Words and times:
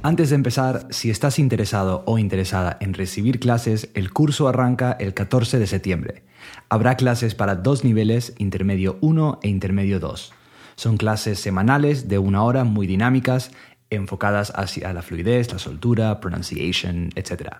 Antes 0.00 0.30
de 0.30 0.36
empezar, 0.36 0.86
si 0.90 1.10
estás 1.10 1.40
interesado 1.40 2.04
o 2.06 2.18
interesada 2.18 2.76
en 2.80 2.94
recibir 2.94 3.40
clases, 3.40 3.90
el 3.94 4.12
curso 4.12 4.46
arranca 4.46 4.92
el 4.92 5.12
14 5.12 5.58
de 5.58 5.66
septiembre. 5.66 6.22
Habrá 6.68 6.96
clases 6.96 7.34
para 7.34 7.56
dos 7.56 7.82
niveles, 7.82 8.32
intermedio 8.38 8.98
1 9.00 9.40
e 9.42 9.48
intermedio 9.48 9.98
2. 9.98 10.32
Son 10.76 10.96
clases 10.96 11.40
semanales 11.40 12.08
de 12.08 12.18
una 12.18 12.44
hora 12.44 12.62
muy 12.62 12.86
dinámicas, 12.86 13.50
enfocadas 13.90 14.52
hacia 14.54 14.92
la 14.92 15.02
fluidez, 15.02 15.52
la 15.52 15.58
soltura, 15.58 16.20
pronunciation, 16.20 17.10
etc. 17.16 17.56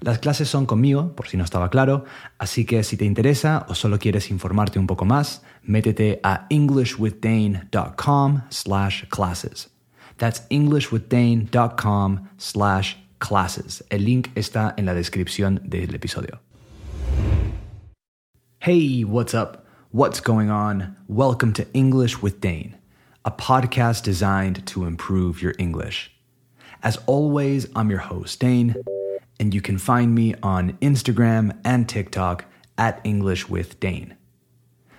Las 0.00 0.18
clases 0.18 0.48
son 0.48 0.66
conmigo, 0.66 1.16
por 1.16 1.26
si 1.26 1.38
no 1.38 1.44
estaba 1.44 1.70
claro, 1.70 2.04
así 2.38 2.66
que 2.66 2.82
si 2.82 2.98
te 2.98 3.06
interesa 3.06 3.64
o 3.66 3.74
solo 3.74 3.98
quieres 3.98 4.30
informarte 4.30 4.78
un 4.78 4.86
poco 4.86 5.06
más, 5.06 5.42
métete 5.62 6.20
a 6.22 6.46
englishwithdane.com 6.50 8.42
slash 8.50 9.04
classes. 9.08 9.77
That's 10.18 10.40
englishwithdane.com 10.50 12.28
slash 12.36 12.96
classes. 13.20 13.82
El 13.90 14.00
link 14.00 14.30
está 14.34 14.74
en 14.76 14.86
la 14.86 14.94
descripción 14.94 15.60
del 15.68 15.94
episodio. 15.94 16.38
Hey, 18.60 19.04
what's 19.04 19.34
up? 19.34 19.64
What's 19.90 20.20
going 20.20 20.50
on? 20.50 20.96
Welcome 21.06 21.52
to 21.54 21.66
English 21.72 22.20
with 22.20 22.40
Dane, 22.40 22.76
a 23.24 23.30
podcast 23.30 24.02
designed 24.02 24.66
to 24.66 24.84
improve 24.84 25.40
your 25.40 25.54
English. 25.58 26.10
As 26.82 26.98
always, 27.06 27.66
I'm 27.74 27.88
your 27.88 28.00
host, 28.00 28.38
Dane, 28.40 28.74
and 29.40 29.54
you 29.54 29.62
can 29.62 29.78
find 29.78 30.14
me 30.14 30.34
on 30.42 30.72
Instagram 30.82 31.56
and 31.64 31.88
TikTok 31.88 32.44
at 32.76 33.00
English 33.04 33.48
with 33.48 33.80
Dane. 33.80 34.17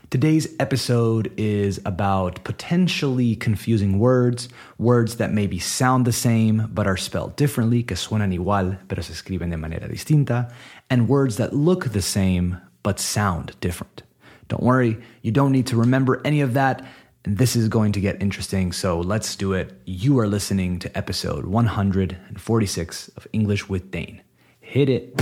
Today's 0.10 0.48
episode 0.60 1.32
is 1.38 1.80
about 1.86 2.44
potentially 2.44 3.36
confusing 3.36 4.00
words, 4.00 4.50
words 4.80 5.18
that 5.18 5.32
maybe 5.32 5.60
sound 5.60 6.06
the 6.06 6.12
same 6.12 6.68
but 6.74 6.88
are 6.88 6.98
spelled 6.98 7.36
differently, 7.36 7.84
que 7.84 7.96
suenan 7.96 8.36
igual 8.36 8.80
pero 8.88 9.04
se 9.04 9.14
escriben 9.14 9.52
de 9.52 9.58
manera 9.58 9.88
distinta, 9.88 10.52
and 10.90 11.08
words 11.08 11.38
that 11.38 11.54
look 11.54 11.92
the 11.92 12.02
same 12.02 12.60
but 12.82 13.00
sound 13.00 13.56
different. 13.62 14.02
Don't 14.48 14.64
worry, 14.64 14.98
you 15.22 15.32
don't 15.32 15.52
need 15.52 15.68
to 15.68 15.78
remember 15.78 16.22
any 16.26 16.42
of 16.42 16.56
that. 16.56 16.84
And 17.24 17.38
this 17.38 17.56
is 17.56 17.70
going 17.70 17.92
to 17.92 18.02
get 18.02 18.20
interesting, 18.20 18.72
so 18.72 19.00
let's 19.00 19.36
do 19.36 19.54
it. 19.54 19.80
You 19.86 20.18
are 20.18 20.28
listening 20.28 20.80
to 20.80 20.98
episode 20.98 21.46
146 21.46 23.10
of 23.10 23.28
English 23.32 23.70
with 23.70 23.92
Dane. 23.92 24.24
Hit 24.60 24.90
it. 24.90 25.14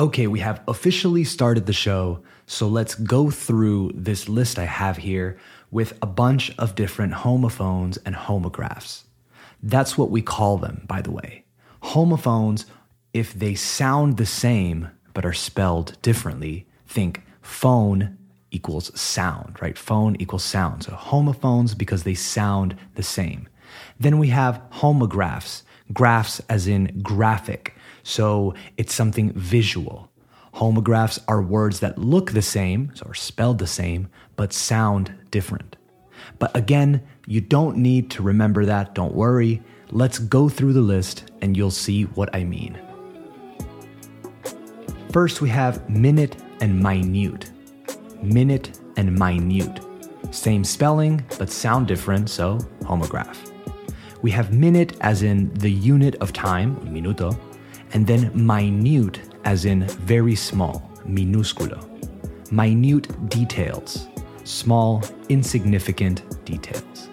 Okay, 0.00 0.26
we 0.26 0.40
have 0.40 0.62
officially 0.66 1.24
started 1.24 1.66
the 1.66 1.74
show, 1.74 2.22
so 2.46 2.66
let's 2.66 2.94
go 2.94 3.28
through 3.28 3.92
this 3.94 4.30
list 4.30 4.58
I 4.58 4.64
have 4.64 4.96
here 4.96 5.36
with 5.70 5.92
a 6.00 6.06
bunch 6.06 6.54
of 6.56 6.74
different 6.74 7.12
homophones 7.12 7.98
and 7.98 8.14
homographs. 8.14 9.02
That's 9.62 9.98
what 9.98 10.10
we 10.10 10.22
call 10.22 10.56
them, 10.56 10.84
by 10.86 11.02
the 11.02 11.10
way. 11.10 11.44
Homophones, 11.82 12.64
if 13.12 13.34
they 13.34 13.54
sound 13.54 14.16
the 14.16 14.24
same 14.24 14.88
but 15.12 15.26
are 15.26 15.34
spelled 15.34 16.00
differently, 16.00 16.66
think 16.86 17.22
phone 17.42 18.16
equals 18.50 18.98
sound, 18.98 19.60
right? 19.60 19.76
Phone 19.76 20.16
equals 20.18 20.44
sound. 20.44 20.84
So 20.84 20.92
homophones 20.92 21.74
because 21.74 22.04
they 22.04 22.14
sound 22.14 22.74
the 22.94 23.02
same. 23.02 23.50
Then 23.98 24.16
we 24.16 24.28
have 24.28 24.62
homographs, 24.72 25.62
graphs 25.92 26.40
as 26.48 26.66
in 26.66 27.00
graphic. 27.02 27.74
So 28.02 28.54
it's 28.76 28.94
something 28.94 29.32
visual. 29.32 30.10
Homographs 30.54 31.18
are 31.28 31.42
words 31.42 31.80
that 31.80 31.98
look 31.98 32.32
the 32.32 32.42
same, 32.42 32.90
so 32.94 33.06
are 33.06 33.14
spelled 33.14 33.58
the 33.58 33.66
same, 33.66 34.08
but 34.36 34.52
sound 34.52 35.14
different. 35.30 35.76
But 36.38 36.54
again, 36.56 37.02
you 37.26 37.40
don't 37.40 37.76
need 37.76 38.10
to 38.10 38.22
remember 38.22 38.64
that, 38.66 38.94
don't 38.94 39.14
worry. 39.14 39.62
Let's 39.90 40.18
go 40.18 40.48
through 40.48 40.72
the 40.72 40.80
list 40.80 41.30
and 41.40 41.56
you'll 41.56 41.70
see 41.70 42.04
what 42.04 42.34
I 42.34 42.44
mean. 42.44 42.78
First, 45.12 45.40
we 45.40 45.48
have 45.48 45.88
minute 45.88 46.36
and 46.60 46.80
minute. 46.80 47.50
Minute 48.22 48.80
and 48.96 49.18
minute. 49.18 49.80
Same 50.30 50.62
spelling, 50.62 51.24
but 51.38 51.50
sound 51.50 51.88
different, 51.88 52.30
so 52.30 52.58
homograph. 52.82 53.50
We 54.22 54.30
have 54.32 54.52
minute 54.52 54.96
as 55.00 55.22
in 55.22 55.52
the 55.54 55.70
unit 55.70 56.14
of 56.16 56.32
time, 56.32 56.76
minuto, 56.86 57.36
and 57.92 58.06
then 58.06 58.30
minute 58.34 59.20
as 59.44 59.64
in 59.64 59.84
very 59.84 60.34
small, 60.34 60.90
minúsculo. 61.06 61.86
Minute 62.52 63.28
details, 63.28 64.08
small, 64.44 65.02
insignificant 65.28 66.44
details. 66.44 67.08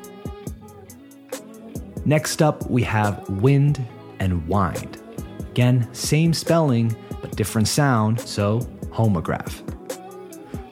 Next 2.06 2.42
up, 2.42 2.70
we 2.70 2.84
have 2.84 3.28
wind 3.30 3.86
and 4.20 4.48
wind. 4.48 5.02
Again, 5.40 5.88
same 5.94 6.34
spelling, 6.34 6.96
but 7.22 7.36
different 7.36 7.68
sound, 7.68 8.20
so 8.20 8.60
homograph. 8.90 9.62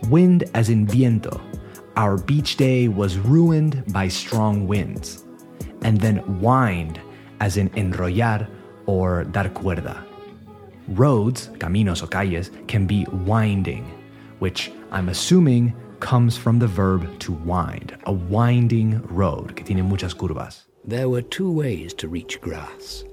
Wind 0.09 0.45
as 0.53 0.69
in 0.69 0.87
viento. 0.87 1.41
Our 1.95 2.17
beach 2.17 2.57
day 2.57 2.87
was 2.87 3.17
ruined 3.17 3.83
by 3.91 4.07
strong 4.07 4.67
winds. 4.67 5.25
And 5.81 5.99
then 5.99 6.39
wind 6.39 6.99
as 7.39 7.57
in 7.57 7.69
enrollar 7.71 8.47
or 8.85 9.23
dar 9.25 9.49
cuerda. 9.49 10.03
Roads, 10.89 11.49
caminos 11.57 12.03
o 12.03 12.07
calles, 12.07 12.51
can 12.67 12.85
be 12.85 13.05
winding, 13.11 13.85
which 14.39 14.71
I'm 14.91 15.09
assuming 15.09 15.73
comes 15.99 16.37
from 16.37 16.59
the 16.59 16.67
verb 16.67 17.17
to 17.19 17.31
wind, 17.31 17.97
a 18.05 18.11
winding 18.11 19.01
road 19.07 19.55
que 19.55 19.65
tiene 19.65 19.83
muchas 19.83 20.13
curvas. 20.13 20.65
There 20.83 21.09
were 21.09 21.23
two 21.23 21.51
ways 21.51 21.93
to 21.95 22.07
reach 22.07 22.39
grass. 22.41 23.03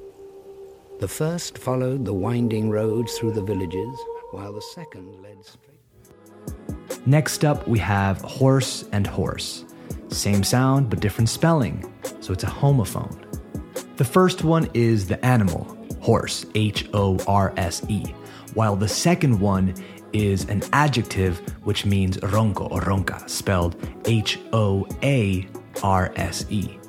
The 1.00 1.09
first 1.09 1.56
followed 1.56 2.05
the 2.05 2.12
winding 2.12 2.71
road 2.71 3.09
through 3.09 3.32
the 3.32 3.43
villages, 3.43 3.99
while 4.31 4.53
the 4.53 4.61
second 4.75 5.22
led 5.22 5.44
straight. 5.44 7.06
Next 7.06 7.44
up, 7.44 7.66
we 7.66 7.78
have 7.78 8.21
horse 8.21 8.84
and 8.93 9.06
hoarse. 9.06 9.65
Same 10.09 10.44
sound, 10.44 10.91
but 10.91 11.00
different 11.00 11.31
spelling, 11.31 11.91
so 12.21 12.32
it's 12.32 12.44
a 12.44 12.47
homophone. 12.47 13.31
The 14.02 14.08
first 14.08 14.42
one 14.42 14.68
is 14.74 15.06
the 15.06 15.24
animal, 15.24 15.78
horse, 16.00 16.44
H 16.56 16.88
O 16.92 17.20
R 17.28 17.54
S 17.56 17.82
E, 17.88 18.02
while 18.54 18.74
the 18.74 18.88
second 18.88 19.38
one 19.38 19.74
is 20.12 20.44
an 20.48 20.64
adjective 20.72 21.38
which 21.62 21.86
means 21.86 22.16
ronco 22.16 22.68
or 22.68 22.80
ronca, 22.80 23.30
spelled 23.30 23.76
H 24.04 24.40
O 24.52 24.88
A 25.04 25.46
R 25.84 26.12
S 26.16 26.44
E. 26.50 26.80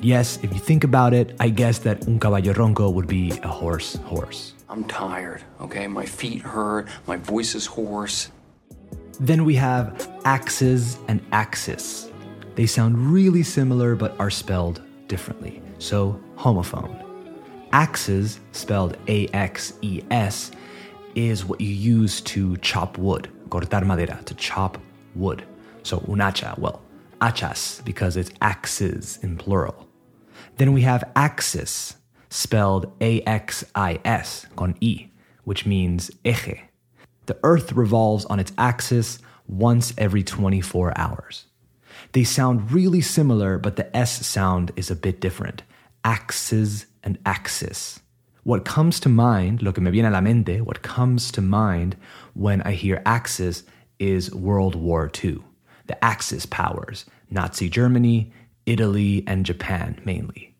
Yes, 0.00 0.40
if 0.42 0.52
you 0.52 0.58
think 0.58 0.82
about 0.82 1.14
it, 1.14 1.36
I 1.38 1.48
guess 1.48 1.78
that 1.86 2.08
un 2.08 2.18
caballo 2.18 2.52
ronco 2.54 2.92
would 2.92 3.06
be 3.06 3.30
a 3.44 3.48
horse 3.48 3.94
hoarse. 4.10 4.54
I'm 4.68 4.82
tired, 4.86 5.44
okay? 5.60 5.86
My 5.86 6.04
feet 6.04 6.42
hurt, 6.42 6.88
my 7.06 7.18
voice 7.18 7.54
is 7.54 7.66
hoarse. 7.66 8.32
Then 9.20 9.44
we 9.44 9.54
have 9.54 10.10
axes 10.24 10.98
and 11.06 11.20
axis. 11.30 12.10
They 12.56 12.66
sound 12.66 12.98
really 13.12 13.44
similar 13.44 13.94
but 13.94 14.18
are 14.18 14.28
spelled 14.28 14.82
differently. 15.06 15.61
So, 15.82 16.20
homophone. 16.36 16.94
Axes, 17.72 18.38
spelled 18.52 18.96
A 19.08 19.26
X 19.34 19.72
E 19.82 20.00
S, 20.12 20.52
is 21.16 21.44
what 21.44 21.60
you 21.60 21.74
use 21.74 22.20
to 22.20 22.56
chop 22.58 22.98
wood, 22.98 23.28
cortar 23.48 23.84
madera, 23.84 24.22
to 24.26 24.34
chop 24.34 24.78
wood. 25.16 25.44
So, 25.82 25.98
un 26.08 26.20
hacha, 26.20 26.54
well, 26.56 26.82
hachas, 27.20 27.84
because 27.84 28.16
it's 28.16 28.30
axes 28.40 29.18
in 29.22 29.36
plural. 29.36 29.88
Then 30.56 30.72
we 30.72 30.82
have 30.82 31.02
axis, 31.16 31.96
spelled 32.30 32.92
A 33.00 33.20
X 33.22 33.64
I 33.74 33.98
S, 34.04 34.46
con 34.54 34.76
I, 34.80 35.10
which 35.42 35.66
means 35.66 36.12
eje. 36.24 36.60
The 37.26 37.38
Earth 37.42 37.72
revolves 37.72 38.24
on 38.26 38.38
its 38.38 38.52
axis 38.56 39.18
once 39.48 39.92
every 39.98 40.22
24 40.22 40.96
hours. 40.96 41.46
They 42.12 42.22
sound 42.22 42.70
really 42.70 43.00
similar, 43.00 43.58
but 43.58 43.74
the 43.74 43.94
S 43.96 44.24
sound 44.24 44.70
is 44.76 44.88
a 44.88 44.96
bit 44.96 45.20
different. 45.20 45.64
Axes 46.04 46.86
and 47.02 47.18
axis. 47.24 48.00
What 48.44 48.64
comes 48.64 48.98
to 49.00 49.08
mind, 49.08 49.62
lo 49.62 49.72
que 49.72 49.82
me 49.82 49.90
viene 49.90 50.06
a 50.06 50.10
la 50.10 50.20
mente, 50.20 50.60
what 50.60 50.82
comes 50.82 51.30
to 51.32 51.40
mind 51.40 51.96
when 52.34 52.60
I 52.62 52.72
hear 52.72 53.00
Axis 53.06 53.62
is 54.00 54.34
World 54.34 54.74
War 54.74 55.10
II. 55.22 55.38
The 55.86 56.04
Axis 56.04 56.44
powers, 56.46 57.04
Nazi 57.30 57.68
Germany, 57.68 58.32
Italy, 58.66 59.22
and 59.26 59.46
Japan 59.46 60.00
mainly. 60.04 60.54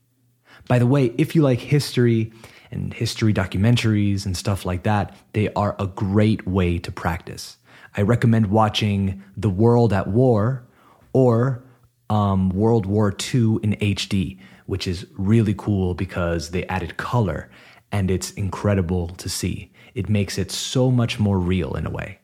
By 0.69 0.79
the 0.79 0.87
way, 0.87 1.13
if 1.19 1.35
you 1.35 1.43
like 1.43 1.59
history 1.59 2.33
and 2.71 2.95
history 2.95 3.35
documentaries 3.35 4.25
and 4.27 4.37
stuff 4.37 4.65
like 4.65 4.85
that, 4.85 5.17
they 5.33 5.53
are 5.55 5.75
a 5.79 5.87
great 5.87 6.47
way 6.47 6.79
to 6.79 6.93
practice. 6.93 7.57
I 7.97 8.03
recommend 8.03 8.47
watching 8.47 9.23
The 9.37 9.51
World 9.51 9.93
at 9.93 10.07
War 10.07 10.65
or 11.13 11.65
um, 12.09 12.51
World 12.51 12.87
War 12.87 13.11
II 13.11 13.59
in 13.63 13.77
HD 13.81 14.39
which 14.73 14.87
is 14.87 15.05
really 15.19 15.53
cool 15.59 15.93
because 15.93 16.49
they 16.49 16.65
added 16.69 16.97
color 16.97 17.51
and 17.91 18.11
it's 18.11 18.31
incredible 18.31 19.09
to 19.09 19.29
see. 19.29 19.71
It 19.95 20.09
makes 20.09 20.39
it 20.39 20.51
so 20.51 20.91
much 20.91 21.21
more 21.21 21.39
real 21.39 21.75
in 21.75 21.85
a 21.85 21.91
way. 21.91 22.21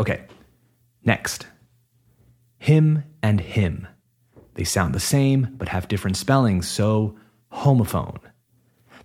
Okay, 0.00 0.22
next. 1.04 1.46
Him 2.56 3.04
and 3.22 3.38
hymn. 3.38 3.86
They 4.54 4.64
sound 4.64 4.94
the 4.94 5.06
same 5.16 5.54
but 5.58 5.68
have 5.68 5.88
different 5.88 6.16
spellings, 6.16 6.66
so 6.66 7.18
homophone. 7.52 8.20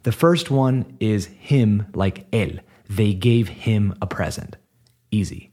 The 0.03 0.13
first 0.13 0.49
one 0.49 0.95
is 1.01 1.25
him 1.25 1.87
like 1.93 2.31
él. 2.31 2.61
They 2.89 3.13
gave 3.13 3.49
him 3.49 3.93
a 4.01 4.07
present. 4.07 4.55
Easy. 5.11 5.51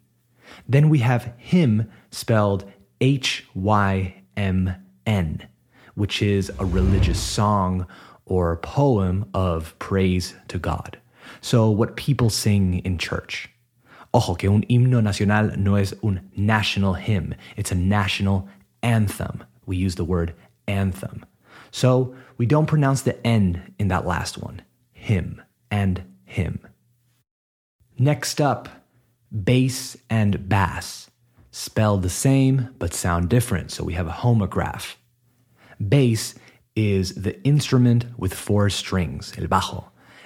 Then 0.69 0.89
we 0.91 1.01
have 1.01 1.35
hymn 1.39 1.91
spelled 2.13 2.71
H 3.01 3.49
Y 3.53 4.23
M 4.37 4.77
N, 5.05 5.49
which 5.95 6.23
is 6.23 6.51
a 6.59 6.65
religious 6.65 7.21
song 7.21 7.87
or 8.25 8.57
poem 8.57 9.29
of 9.35 9.79
praise 9.79 10.35
to 10.49 10.59
God. 10.59 10.99
So, 11.41 11.71
what 11.71 11.97
people 11.97 12.31
sing 12.31 12.79
in 12.81 12.99
church. 12.99 13.51
Ojo, 14.15 14.35
que 14.35 14.51
un 14.51 14.63
himno 14.69 15.03
nacional 15.03 15.57
no 15.57 15.77
es 15.77 15.95
un 16.03 16.31
national 16.37 16.95
hymn, 16.95 17.35
it's 17.57 17.73
a 17.73 17.77
national 17.77 18.49
anthem. 18.83 19.43
We 19.67 19.77
use 19.77 19.95
the 19.95 20.05
word 20.05 20.35
anthem. 20.67 21.25
So, 21.71 22.15
we 22.37 22.47
don't 22.47 22.67
pronounce 22.67 23.03
the 23.03 23.25
N 23.27 23.75
in 23.79 23.89
that 23.89 24.07
last 24.07 24.39
one. 24.39 24.63
Him 24.93 25.43
and 25.71 26.03
hymn. 26.25 26.61
Next 27.99 28.41
up, 28.41 28.69
bass 29.45 29.97
and 30.11 30.49
bass, 30.49 31.11
spelled 31.51 32.03
the 32.03 32.11
same 32.11 32.75
but 32.79 32.95
sound 32.95 33.29
different, 33.29 33.71
so 33.71 33.85
we 33.85 33.95
have 33.95 34.07
a 34.07 34.11
homograph. 34.11 34.97
Bass 35.89 36.35
is 36.75 37.15
the 37.15 37.43
instrument 37.45 38.07
with 38.17 38.35
four 38.35 38.71
strings, 38.71 39.33
el 39.39 39.47
bajo, 39.47 39.85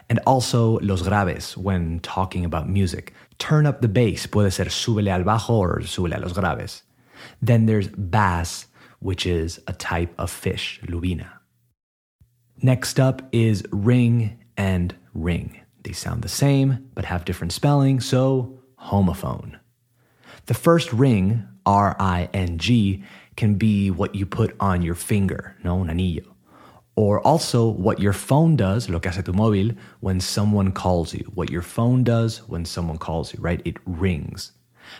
and 0.08 0.20
also 0.26 0.78
los 0.80 1.02
graves 1.02 1.56
when 1.56 2.00
talking 2.00 2.44
about 2.44 2.68
music. 2.68 3.12
Turn 3.38 3.66
up 3.66 3.80
the 3.80 3.88
bass, 3.88 4.26
puede 4.26 4.52
ser 4.52 4.66
súbele 4.66 5.08
al 5.08 5.24
bajo 5.24 5.50
or 5.50 5.80
súbele 5.80 6.16
a 6.16 6.20
los 6.20 6.32
graves. 6.32 6.82
Then 7.42 7.66
there's 7.66 7.88
bass, 7.88 8.66
which 9.00 9.26
is 9.26 9.60
a 9.66 9.72
type 9.72 10.14
of 10.18 10.30
fish, 10.30 10.80
lubina. 10.84 11.28
Next 12.62 12.98
up 12.98 13.22
is 13.32 13.64
ring 13.70 14.38
and 14.56 14.94
wring. 15.14 15.60
They 15.82 15.92
sound 15.92 16.22
the 16.22 16.28
same 16.28 16.88
but 16.94 17.04
have 17.04 17.24
different 17.24 17.52
spelling, 17.52 18.00
so 18.00 18.60
homophone. 18.80 19.58
The 20.46 20.54
first 20.54 20.92
ring, 20.92 21.46
R 21.64 21.96
I 21.98 22.28
N 22.32 22.58
G, 22.58 23.04
can 23.36 23.54
be 23.54 23.90
what 23.90 24.14
you 24.14 24.26
put 24.26 24.56
on 24.60 24.82
your 24.82 24.94
finger, 24.94 25.56
no, 25.62 25.80
un 25.80 25.88
anillo. 25.88 26.26
Or 26.96 27.20
also 27.20 27.68
what 27.68 28.00
your 28.00 28.14
phone 28.14 28.56
does, 28.56 28.88
lo 28.88 28.98
que 28.98 29.10
hace 29.10 29.22
tu 29.22 29.32
móvil, 29.32 29.76
when 30.00 30.18
someone 30.18 30.72
calls 30.72 31.12
you. 31.12 31.30
What 31.34 31.50
your 31.50 31.60
phone 31.60 32.04
does 32.04 32.38
when 32.48 32.64
someone 32.64 32.96
calls 32.96 33.34
you, 33.34 33.40
right? 33.40 33.60
It 33.66 33.76
rings. 33.84 34.52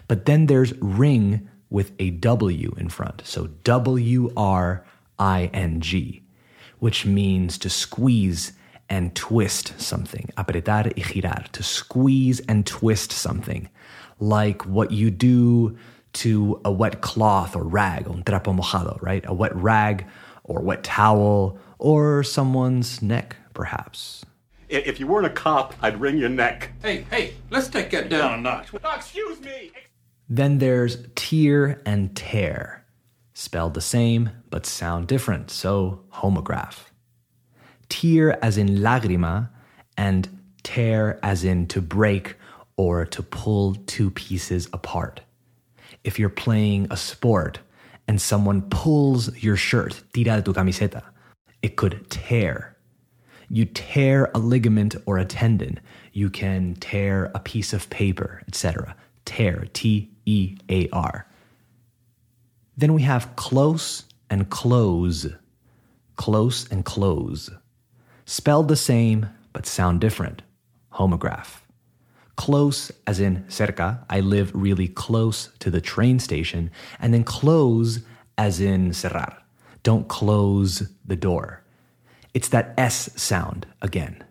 But 0.06 0.26
then 0.26 0.46
there's 0.46 0.74
ring 0.82 1.48
with 1.70 1.92
a 1.98 2.10
W 2.10 2.74
in 2.76 2.90
front. 2.90 3.22
So 3.24 3.46
W 3.64 4.30
R 4.36 4.84
I 5.18 5.50
N 5.54 5.80
G, 5.80 6.22
which 6.80 7.06
means 7.06 7.56
to 7.58 7.70
squeeze 7.70 8.52
and 8.90 9.14
twist 9.14 9.80
something. 9.80 10.30
Apretar 10.36 10.92
y 10.96 11.02
girar. 11.02 11.48
To 11.52 11.62
squeeze 11.62 12.40
and 12.40 12.66
twist 12.66 13.10
something. 13.10 13.68
Like 14.20 14.66
what 14.66 14.90
you 14.90 15.10
do 15.10 15.78
to 16.16 16.60
a 16.64 16.72
wet 16.72 17.02
cloth 17.02 17.54
or 17.54 17.62
rag, 17.62 18.08
un 18.08 18.22
trapo 18.22 18.58
mojado, 18.58 19.00
right? 19.02 19.24
A 19.26 19.34
wet 19.34 19.54
rag 19.54 20.06
or 20.44 20.60
wet 20.60 20.82
towel 20.82 21.58
or 21.78 22.22
someone's 22.22 23.02
neck, 23.02 23.36
perhaps. 23.52 24.24
If 24.68 24.98
you 24.98 25.06
weren't 25.06 25.26
a 25.26 25.30
cop, 25.30 25.74
I'd 25.82 26.00
wring 26.00 26.18
your 26.18 26.28
neck. 26.28 26.72
Hey, 26.82 27.06
hey, 27.10 27.34
let's 27.50 27.68
take 27.68 27.90
that 27.90 28.08
down 28.08 28.38
a 28.38 28.42
notch. 28.42 28.68
Oh, 28.82 28.94
excuse 28.94 29.40
me. 29.40 29.70
Then 30.28 30.58
there's 30.58 31.06
tear 31.14 31.80
and 31.86 32.16
tear, 32.16 32.84
spelled 33.32 33.74
the 33.74 33.80
same 33.80 34.30
but 34.50 34.66
sound 34.66 35.06
different, 35.06 35.50
so 35.50 36.00
homograph. 36.14 36.86
Tear 37.88 38.42
as 38.42 38.58
in 38.58 38.78
lágrima, 38.78 39.50
and 39.96 40.28
tear 40.62 41.20
as 41.22 41.44
in 41.44 41.66
to 41.68 41.80
break 41.80 42.34
or 42.76 43.04
to 43.06 43.22
pull 43.22 43.76
two 43.86 44.10
pieces 44.10 44.68
apart. 44.72 45.20
If 46.06 46.20
you're 46.20 46.28
playing 46.28 46.86
a 46.88 46.96
sport 46.96 47.58
and 48.06 48.22
someone 48.22 48.62
pulls 48.62 49.36
your 49.42 49.56
shirt, 49.56 50.02
tira 50.12 50.36
de 50.36 50.42
tu 50.42 50.52
camiseta, 50.52 51.02
it 51.62 51.74
could 51.74 52.08
tear. 52.08 52.76
You 53.48 53.64
tear 53.64 54.30
a 54.32 54.38
ligament 54.38 54.94
or 55.04 55.18
a 55.18 55.24
tendon. 55.24 55.80
You 56.12 56.30
can 56.30 56.76
tear 56.76 57.32
a 57.34 57.40
piece 57.40 57.72
of 57.72 57.90
paper, 57.90 58.42
etc. 58.46 58.94
Tear, 59.24 59.66
T 59.72 60.12
E 60.26 60.56
A 60.70 60.88
R. 60.90 61.26
Then 62.76 62.94
we 62.94 63.02
have 63.02 63.34
close 63.34 64.04
and 64.30 64.48
close. 64.48 65.26
Close 66.14 66.70
and 66.70 66.84
close. 66.84 67.50
Spelled 68.26 68.68
the 68.68 68.76
same, 68.76 69.28
but 69.52 69.66
sound 69.66 70.00
different. 70.00 70.42
Homograph. 70.92 71.65
Close, 72.36 72.92
as 73.06 73.18
in 73.18 73.44
cerca, 73.48 74.04
I 74.10 74.20
live 74.20 74.50
really 74.54 74.88
close 74.88 75.50
to 75.58 75.70
the 75.70 75.80
train 75.80 76.18
station, 76.18 76.70
and 77.00 77.12
then 77.12 77.24
close, 77.24 78.00
as 78.36 78.60
in 78.60 78.90
cerrar. 78.90 79.38
Don't 79.82 80.08
close 80.08 80.88
the 81.04 81.16
door. 81.16 81.62
It's 82.34 82.48
that 82.50 82.74
S 82.76 83.10
sound 83.16 83.66
again. 83.80 84.22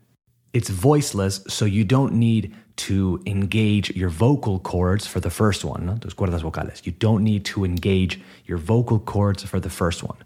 It's 0.54 0.70
voiceless, 0.70 1.44
so 1.48 1.66
you 1.66 1.84
don't 1.84 2.14
need 2.14 2.56
to 2.76 3.22
engage 3.26 3.96
your 3.96 4.10
vocal 4.10 4.60
cords 4.60 5.08
for 5.08 5.20
the 5.20 5.30
first 5.30 5.66
one, 5.66 6.00
tus 6.00 6.14
cuerdas 6.14 6.42
vocales. 6.42 6.86
You 6.86 6.92
don't 6.92 7.24
need 7.24 7.46
to 7.46 7.66
engage 7.66 8.22
your 8.46 8.58
vocal 8.58 9.00
cords 9.00 9.44
for 9.44 9.60
the 9.60 9.70
first 9.70 10.04
one. 10.04 10.18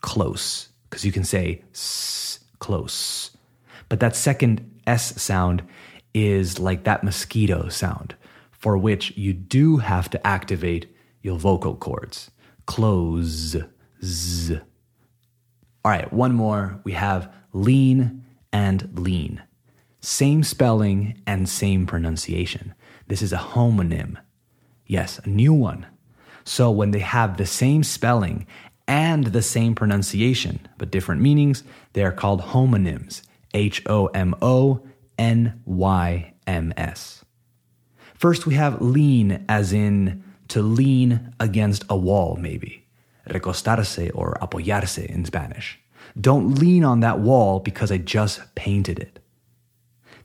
Close, 0.00 0.68
because 0.88 1.04
you 1.04 1.12
can 1.12 1.24
say 1.24 1.62
s, 1.74 2.38
close. 2.60 3.30
But 3.88 4.00
that 4.00 4.16
second 4.16 4.80
S 4.86 5.20
sound 5.20 5.62
is 6.26 6.58
like 6.58 6.84
that 6.84 7.04
mosquito 7.04 7.68
sound, 7.68 8.14
for 8.50 8.76
which 8.76 9.16
you 9.16 9.32
do 9.32 9.76
have 9.76 10.10
to 10.10 10.26
activate 10.26 10.92
your 11.22 11.38
vocal 11.38 11.76
cords. 11.76 12.30
Close, 12.66 13.56
z. 14.04 14.60
All 15.84 15.92
right, 15.92 16.12
one 16.12 16.34
more. 16.34 16.80
We 16.84 16.92
have 16.92 17.32
lean 17.52 18.24
and 18.52 18.98
lean. 18.98 19.42
Same 20.00 20.42
spelling 20.42 21.20
and 21.26 21.48
same 21.48 21.86
pronunciation. 21.86 22.74
This 23.06 23.22
is 23.22 23.32
a 23.32 23.38
homonym. 23.38 24.16
Yes, 24.86 25.18
a 25.20 25.28
new 25.28 25.52
one. 25.52 25.86
So 26.44 26.70
when 26.70 26.90
they 26.90 27.00
have 27.00 27.36
the 27.36 27.46
same 27.46 27.84
spelling 27.84 28.46
and 28.86 29.26
the 29.26 29.42
same 29.42 29.74
pronunciation, 29.74 30.66
but 30.78 30.90
different 30.90 31.20
meanings, 31.20 31.62
they 31.92 32.02
are 32.02 32.12
called 32.12 32.40
homonyms. 32.40 33.22
H 33.54 33.82
O 33.86 34.06
M 34.08 34.34
O 34.42 34.82
N 35.18 35.60
Y 35.64 36.34
M 36.46 36.72
S. 36.76 37.24
First, 38.14 38.46
we 38.46 38.54
have 38.54 38.80
lean, 38.80 39.44
as 39.48 39.72
in 39.72 40.24
to 40.48 40.62
lean 40.62 41.34
against 41.38 41.84
a 41.90 41.96
wall, 41.96 42.36
maybe. 42.40 42.86
Recostarse 43.28 44.10
or 44.14 44.38
apoyarse 44.40 45.04
in 45.04 45.24
Spanish. 45.24 45.78
Don't 46.18 46.54
lean 46.54 46.84
on 46.84 47.00
that 47.00 47.20
wall 47.20 47.60
because 47.60 47.92
I 47.92 47.98
just 47.98 48.54
painted 48.54 48.98
it. 48.98 49.18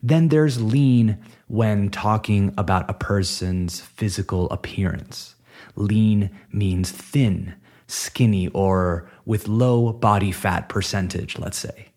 Then 0.02 0.30
there's 0.30 0.62
lean 0.62 1.18
when 1.48 1.90
talking 1.90 2.54
about 2.58 2.90
a 2.90 2.94
person's 2.94 3.82
physical 3.82 4.50
appearance. 4.50 5.36
Lean 5.76 6.30
means 6.52 6.92
thin, 6.92 7.56
skinny, 7.88 8.48
or 8.50 9.10
with 9.26 9.48
low 9.48 9.94
body 9.94 10.32
fat 10.32 10.68
percentage, 10.68 11.38
let's 11.38 11.58
say. 11.58 11.90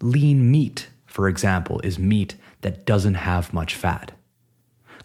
Lean 0.00 0.50
meat, 0.50 0.88
for 1.18 1.28
example, 1.28 1.80
is 1.82 1.98
meat 1.98 2.36
that 2.60 2.86
doesn't 2.86 3.14
have 3.14 3.52
much 3.52 3.74
fat. 3.74 4.12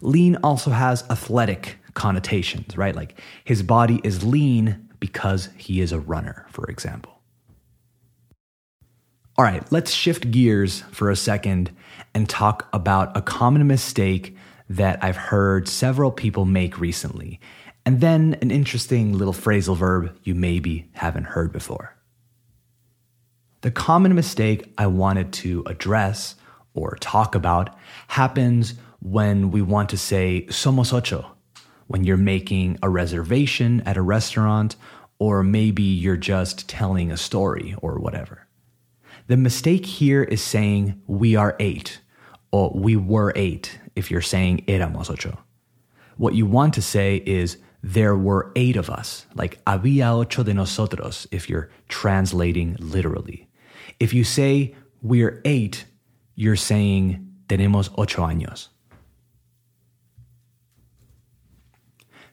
Lean 0.00 0.36
also 0.44 0.70
has 0.70 1.02
athletic 1.10 1.78
connotations, 1.94 2.76
right? 2.76 2.94
Like 2.94 3.20
his 3.42 3.64
body 3.64 4.00
is 4.04 4.22
lean 4.22 4.88
because 5.00 5.48
he 5.56 5.80
is 5.80 5.90
a 5.90 5.98
runner, 5.98 6.46
for 6.50 6.70
example. 6.70 7.20
All 9.36 9.44
right, 9.44 9.64
let's 9.72 9.90
shift 9.90 10.30
gears 10.30 10.82
for 10.92 11.10
a 11.10 11.16
second 11.16 11.72
and 12.14 12.28
talk 12.28 12.68
about 12.72 13.16
a 13.16 13.20
common 13.20 13.66
mistake 13.66 14.36
that 14.68 15.02
I've 15.02 15.16
heard 15.16 15.66
several 15.66 16.12
people 16.12 16.44
make 16.44 16.78
recently, 16.78 17.40
and 17.84 18.00
then 18.00 18.38
an 18.40 18.52
interesting 18.52 19.18
little 19.18 19.34
phrasal 19.34 19.76
verb 19.76 20.16
you 20.22 20.36
maybe 20.36 20.88
haven't 20.92 21.24
heard 21.24 21.52
before. 21.52 21.93
The 23.64 23.70
common 23.70 24.14
mistake 24.14 24.70
I 24.76 24.88
wanted 24.88 25.32
to 25.44 25.62
address 25.64 26.34
or 26.74 26.98
talk 27.00 27.34
about 27.34 27.74
happens 28.08 28.74
when 29.00 29.50
we 29.52 29.62
want 29.62 29.88
to 29.88 29.96
say 29.96 30.44
somos 30.50 30.92
ocho, 30.92 31.24
when 31.86 32.04
you're 32.04 32.18
making 32.18 32.78
a 32.82 32.90
reservation 32.90 33.80
at 33.86 33.96
a 33.96 34.02
restaurant, 34.02 34.76
or 35.18 35.42
maybe 35.42 35.82
you're 35.82 36.18
just 36.18 36.68
telling 36.68 37.10
a 37.10 37.16
story 37.16 37.74
or 37.80 37.98
whatever. 37.98 38.46
The 39.28 39.38
mistake 39.38 39.86
here 39.86 40.22
is 40.22 40.42
saying 40.42 41.00
we 41.06 41.34
are 41.34 41.56
eight, 41.58 42.00
or 42.52 42.70
we 42.74 42.96
were 42.96 43.32
eight 43.34 43.78
if 43.96 44.10
you're 44.10 44.20
saying 44.20 44.66
éramos 44.68 45.08
ocho. 45.08 45.38
What 46.18 46.34
you 46.34 46.44
want 46.44 46.74
to 46.74 46.82
say 46.82 47.22
is 47.24 47.56
there 47.82 48.14
were 48.14 48.52
eight 48.56 48.76
of 48.76 48.90
us, 48.90 49.24
like 49.34 49.64
había 49.64 50.12
ocho 50.20 50.42
de 50.42 50.52
nosotros 50.52 51.26
if 51.30 51.48
you're 51.48 51.70
translating 51.88 52.76
literally. 52.78 53.48
If 54.00 54.12
you 54.12 54.24
say 54.24 54.74
we're 55.02 55.40
eight, 55.44 55.84
you're 56.34 56.56
saying 56.56 57.34
tenemos 57.48 57.90
ocho 57.96 58.22
años. 58.22 58.68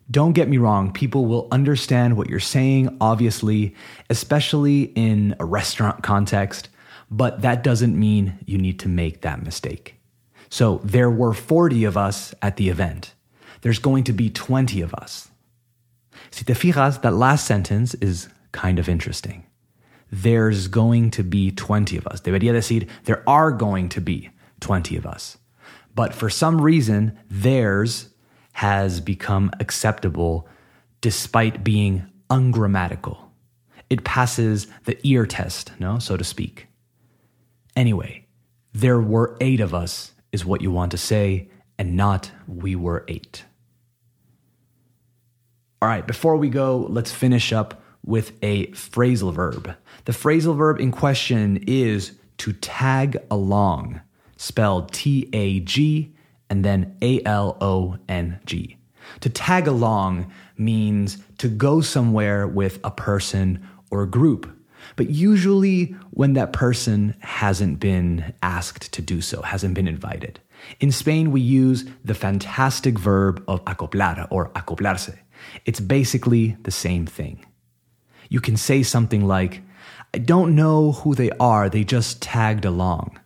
Don't 0.09 0.33
get 0.33 0.49
me 0.49 0.57
wrong, 0.57 0.91
people 0.91 1.25
will 1.25 1.47
understand 1.51 2.17
what 2.17 2.29
you're 2.29 2.39
saying, 2.41 2.97
obviously, 2.99 3.75
especially 4.09 4.83
in 4.95 5.35
a 5.39 5.45
restaurant 5.45 6.03
context, 6.03 6.67
but 7.09 7.41
that 7.43 7.63
doesn't 7.63 7.97
mean 7.97 8.37
you 8.45 8.57
need 8.57 8.77
to 8.79 8.89
make 8.89 9.21
that 9.21 9.41
mistake. 9.41 9.95
So 10.49 10.81
there 10.83 11.09
were 11.09 11.33
40 11.33 11.85
of 11.85 11.95
us 11.95 12.33
at 12.41 12.57
the 12.57 12.67
event. 12.67 13.13
There's 13.61 13.79
going 13.79 14.03
to 14.05 14.13
be 14.13 14.29
20 14.29 14.81
of 14.81 14.93
us. 14.93 15.29
Si 16.29 16.43
te 16.43 16.53
fijas, 16.53 17.01
that 17.01 17.13
last 17.13 17.45
sentence 17.45 17.93
is 17.95 18.27
kind 18.51 18.79
of 18.79 18.89
interesting. 18.89 19.45
There's 20.11 20.67
going 20.67 21.11
to 21.11 21.23
be 21.23 21.51
20 21.51 21.97
of 21.97 22.05
us. 22.07 22.21
Debería 22.21 22.51
decir, 22.51 22.87
there 23.05 23.23
are 23.27 23.51
going 23.51 23.89
to 23.89 24.01
be 24.01 24.29
20 24.59 24.97
of 24.97 25.05
us. 25.05 25.37
But 25.95 26.13
for 26.13 26.29
some 26.29 26.61
reason, 26.61 27.17
theirs 27.29 28.09
has 28.53 28.99
become 28.99 29.51
acceptable 29.59 30.47
despite 30.99 31.63
being 31.63 32.05
ungrammatical. 32.29 33.31
It 33.89 34.03
passes 34.03 34.67
the 34.85 34.97
ear 35.05 35.25
test, 35.25 35.71
no, 35.79 35.99
so 35.99 36.15
to 36.15 36.23
speak. 36.23 36.67
Anyway, 37.75 38.27
there 38.73 38.99
were 38.99 39.37
eight 39.41 39.59
of 39.59 39.73
us, 39.73 40.13
is 40.31 40.45
what 40.45 40.61
you 40.61 40.71
want 40.71 40.91
to 40.91 40.97
say, 40.97 41.49
and 41.77 41.97
not 41.97 42.31
we 42.47 42.75
were 42.75 43.03
eight. 43.07 43.43
All 45.81 45.89
right, 45.89 46.05
before 46.05 46.37
we 46.37 46.49
go, 46.49 46.85
let's 46.89 47.11
finish 47.11 47.51
up 47.51 47.80
with 48.03 48.31
a 48.41 48.67
phrasal 48.67 49.33
verb. 49.33 49.75
The 50.05 50.11
phrasal 50.11 50.55
verb 50.57 50.79
in 50.79 50.91
question 50.91 51.63
is 51.67 52.13
to 52.37 52.53
tag 52.53 53.17
along, 53.29 54.01
spelled 54.37 54.91
T 54.91 55.29
A 55.33 55.59
G 55.59 56.13
and 56.49 56.65
then 56.65 56.97
A 57.01 57.23
L 57.23 57.57
O 57.61 57.97
N 58.09 58.39
G. 58.45 58.77
To 59.21 59.29
tag 59.29 59.67
along 59.67 60.31
means 60.57 61.17
to 61.37 61.47
go 61.47 61.81
somewhere 61.81 62.47
with 62.47 62.79
a 62.83 62.91
person 62.91 63.67
or 63.89 64.05
group, 64.05 64.49
but 64.95 65.09
usually 65.09 65.95
when 66.11 66.33
that 66.33 66.53
person 66.53 67.15
hasn't 67.19 67.79
been 67.79 68.33
asked 68.41 68.91
to 68.93 69.01
do 69.01 69.21
so, 69.21 69.41
hasn't 69.41 69.73
been 69.73 69.87
invited. 69.87 70.39
In 70.79 70.91
Spain, 70.91 71.31
we 71.31 71.41
use 71.41 71.85
the 72.05 72.13
fantastic 72.13 72.97
verb 72.97 73.43
of 73.47 73.63
acoplar 73.65 74.27
or 74.29 74.49
acoplarse. 74.49 75.17
It's 75.65 75.79
basically 75.79 76.55
the 76.61 76.71
same 76.71 77.05
thing. 77.05 77.45
You 78.31 78.39
can 78.39 78.55
say 78.55 78.81
something 78.81 79.27
like, 79.27 79.61
I 80.13 80.19
don't 80.19 80.55
know 80.55 80.93
who 80.93 81.15
they 81.15 81.31
are, 81.31 81.67
they 81.67 81.83
just 81.83 82.21
tagged 82.21 82.63
along. 82.63 83.19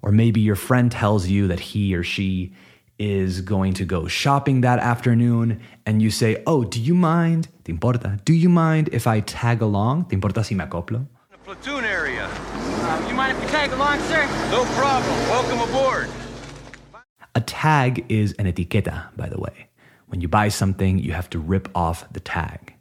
Or 0.00 0.12
maybe 0.12 0.40
your 0.40 0.56
friend 0.56 0.90
tells 0.90 1.28
you 1.28 1.46
that 1.48 1.60
he 1.60 1.94
or 1.94 2.02
she 2.02 2.54
is 2.98 3.42
going 3.42 3.74
to 3.74 3.84
go 3.84 4.08
shopping 4.08 4.62
that 4.62 4.78
afternoon, 4.78 5.60
and 5.84 6.00
you 6.00 6.10
say, 6.10 6.42
Oh, 6.46 6.64
do 6.64 6.80
you 6.80 6.94
mind? 6.94 7.48
¿Te 7.64 7.72
importa? 7.72 8.18
Do 8.24 8.32
you 8.32 8.48
mind 8.48 8.88
if 8.92 9.06
I 9.06 9.20
tag 9.20 9.60
along? 9.60 10.06
¿Te 10.06 10.16
importa 10.16 10.42
si 10.42 10.54
me 10.54 10.64
acoplo? 10.64 11.06
The 11.30 11.36
platoon 11.44 11.84
area. 11.84 12.26
Uh, 12.26 13.06
you 13.10 13.14
mind 13.14 13.36
if 13.36 13.44
we 13.44 13.50
tag 13.50 13.70
along, 13.72 14.00
sir? 14.08 14.24
No 14.50 14.64
problem. 14.72 15.18
Welcome 15.28 15.60
aboard. 15.68 16.08
A 17.34 17.42
tag 17.42 18.06
is 18.08 18.32
an 18.38 18.46
etiqueta, 18.46 19.14
by 19.18 19.28
the 19.28 19.38
way. 19.38 19.68
When 20.06 20.22
you 20.22 20.28
buy 20.28 20.48
something, 20.48 20.98
you 20.98 21.12
have 21.12 21.28
to 21.28 21.38
rip 21.38 21.68
off 21.74 22.10
the 22.10 22.20
tag. 22.20 22.72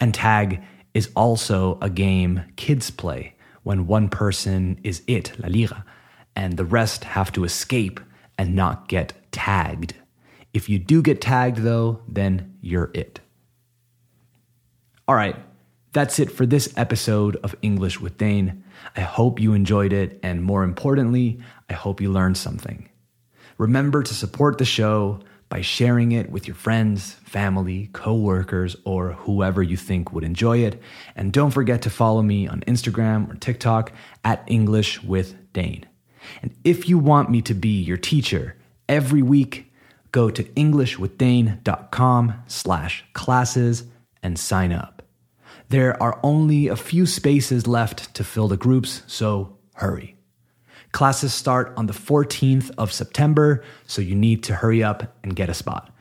And 0.00 0.12
tag 0.12 0.64
is 0.96 1.10
also 1.14 1.76
a 1.82 1.90
game 1.90 2.42
kids 2.56 2.90
play 2.90 3.34
when 3.64 3.86
one 3.86 4.08
person 4.08 4.80
is 4.82 5.02
it, 5.06 5.30
La 5.38 5.48
Lira, 5.48 5.84
and 6.34 6.56
the 6.56 6.64
rest 6.64 7.04
have 7.04 7.30
to 7.30 7.44
escape 7.44 8.00
and 8.38 8.56
not 8.56 8.88
get 8.88 9.12
tagged. 9.30 9.92
If 10.54 10.70
you 10.70 10.78
do 10.78 11.02
get 11.02 11.20
tagged, 11.20 11.58
though, 11.58 12.00
then 12.08 12.56
you're 12.62 12.90
it. 12.94 13.20
All 15.06 15.14
right, 15.14 15.36
that's 15.92 16.18
it 16.18 16.32
for 16.32 16.46
this 16.46 16.72
episode 16.78 17.36
of 17.44 17.54
English 17.60 18.00
with 18.00 18.16
Dane. 18.16 18.64
I 18.96 19.02
hope 19.02 19.38
you 19.38 19.52
enjoyed 19.52 19.92
it, 19.92 20.18
and 20.22 20.42
more 20.42 20.64
importantly, 20.64 21.40
I 21.68 21.74
hope 21.74 22.00
you 22.00 22.10
learned 22.10 22.38
something. 22.38 22.88
Remember 23.58 24.02
to 24.02 24.14
support 24.14 24.56
the 24.56 24.64
show 24.64 25.20
by 25.48 25.60
sharing 25.60 26.12
it 26.12 26.30
with 26.30 26.46
your 26.46 26.56
friends, 26.56 27.12
family, 27.24 27.88
coworkers, 27.92 28.76
or 28.84 29.12
whoever 29.12 29.62
you 29.62 29.76
think 29.76 30.12
would 30.12 30.24
enjoy 30.24 30.58
it. 30.58 30.80
And 31.14 31.32
don't 31.32 31.52
forget 31.52 31.82
to 31.82 31.90
follow 31.90 32.22
me 32.22 32.48
on 32.48 32.60
Instagram 32.62 33.30
or 33.30 33.34
TikTok 33.36 33.92
at 34.24 34.42
English 34.46 35.02
with 35.02 35.52
Dane. 35.52 35.86
And 36.42 36.54
if 36.64 36.88
you 36.88 36.98
want 36.98 37.30
me 37.30 37.42
to 37.42 37.54
be 37.54 37.80
your 37.80 37.96
teacher 37.96 38.56
every 38.88 39.22
week, 39.22 39.72
go 40.10 40.30
to 40.30 40.42
englishwithdane.com 40.42 42.34
slash 42.46 43.04
classes 43.12 43.84
and 44.22 44.38
sign 44.38 44.72
up. 44.72 45.02
There 45.68 46.00
are 46.02 46.18
only 46.22 46.68
a 46.68 46.76
few 46.76 47.06
spaces 47.06 47.66
left 47.66 48.14
to 48.14 48.24
fill 48.24 48.48
the 48.48 48.56
groups, 48.56 49.02
so 49.06 49.58
hurry. 49.74 50.15
Classes 50.96 51.34
start 51.34 51.74
on 51.76 51.84
the 51.84 51.92
14th 51.92 52.70
of 52.78 52.90
September, 52.90 53.62
so 53.86 54.00
you 54.00 54.14
need 54.14 54.42
to 54.44 54.54
hurry 54.54 54.82
up 54.82 55.14
and 55.22 55.36
get 55.36 55.50
a 55.50 55.52
spot. 55.52 55.94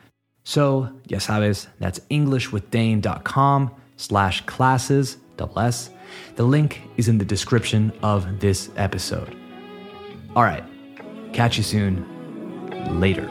So, 0.45 0.89
ya 1.09 1.17
sabes, 1.17 1.67
that's 1.79 1.99
englishwithdane.com 2.09 3.75
slash 3.97 4.45
classes, 4.45 5.17
double 5.35 5.59
S. 5.59 5.89
The 6.37 6.43
link 6.43 6.81
is 6.95 7.09
in 7.09 7.17
the 7.17 7.25
description 7.25 7.91
of 8.03 8.39
this 8.39 8.69
episode. 8.77 9.35
All 10.33 10.43
right, 10.43 10.63
catch 11.33 11.57
you 11.57 11.63
soon. 11.63 12.07
Later. 12.97 13.29